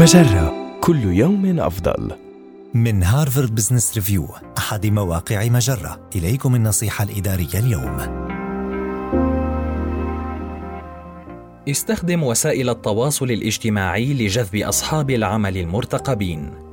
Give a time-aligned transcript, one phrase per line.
[0.00, 0.78] مجرة.
[0.80, 2.10] كل يوم أفضل.
[2.74, 4.28] من هارفارد بزنس ريفيو
[4.58, 6.00] أحد مواقع مجرة.
[6.16, 7.98] إليكم النصيحة الإدارية اليوم.
[11.68, 16.69] استخدم وسائل التواصل الاجتماعي لجذب أصحاب العمل المرتقبين.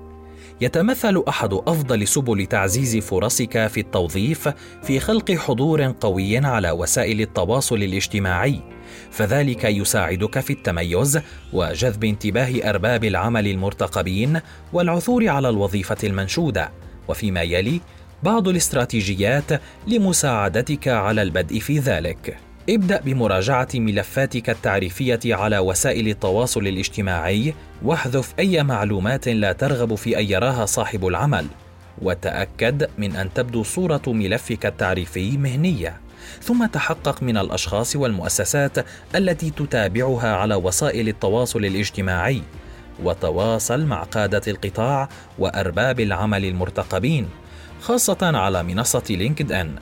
[0.61, 4.49] يتمثل أحد أفضل سبل تعزيز فرصك في التوظيف
[4.83, 8.61] في خلق حضور قوي على وسائل التواصل الاجتماعي
[9.11, 11.19] فذلك يساعدك في التميز
[11.53, 14.39] وجذب انتباه أرباب العمل المرتقبين
[14.73, 16.71] والعثور على الوظيفة المنشودة
[17.07, 17.81] وفيما يلي
[18.23, 22.46] بعض الاستراتيجيات لمساعدتك على البدء في ذلك.
[22.69, 27.53] ابدأ بمراجعة ملفاتك التعريفية على وسائل التواصل الاجتماعي
[27.83, 31.45] واحذف أي معلومات لا ترغب في أن يراها صاحب العمل.
[32.01, 36.01] وتأكد من أن تبدو صورة ملفك التعريفي مهنية.
[36.41, 42.41] ثم تحقق من الأشخاص والمؤسسات التي تتابعها على وسائل التواصل الاجتماعي.
[43.03, 45.09] وتواصل مع قادة القطاع
[45.39, 47.29] وأرباب العمل المرتقبين
[47.81, 49.75] خاصة على منصة لينكد إن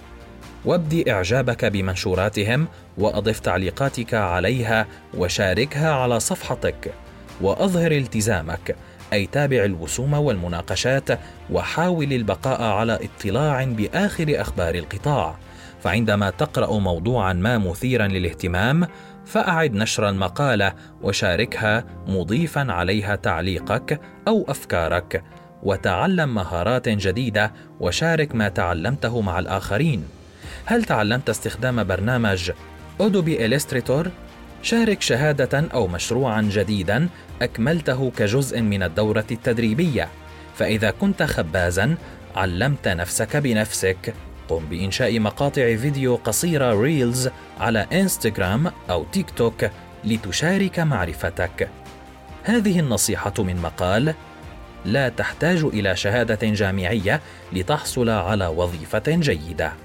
[0.66, 6.94] وابدي إعجابك بمنشوراتهم وأضف تعليقاتك عليها وشاركها على صفحتك.
[7.42, 8.76] وأظهر التزامك
[9.14, 11.20] أي تابع الوسوم والمناقشات
[11.52, 15.36] وحاول البقاء على اطلاع بآخر أخبار القطاع.
[15.84, 18.88] فعندما تقرأ موضوعا ما مثيرا للاهتمام
[19.26, 25.24] فأعد نشر المقالة وشاركها مضيفا عليها تعليقك أو أفكارك.
[25.64, 30.04] وتعلم مهارات جديدة وشارك ما تعلمته مع الآخرين.
[30.68, 32.52] هل تعلمت استخدام برنامج
[33.02, 34.12] أودوبي إليستريتور؟
[34.62, 37.10] شارك شهادة أو مشروعا جديدا
[37.42, 40.10] أكملته كجزء من الدورة التدريبية.
[40.56, 41.96] فإذا كنت خبازا
[42.36, 44.14] علمت نفسك بنفسك.
[44.50, 49.66] قم بإنشاء مقاطع فيديو قصيرة reels على إنستغرام أو تيك توك
[50.04, 51.70] لتشارك معرفتك.
[52.44, 54.14] هذه النصيحة من مقال
[54.86, 57.22] لا تحتاج إلى شهادة جامعية
[57.54, 59.85] لتحصل على وظيفة جيدة.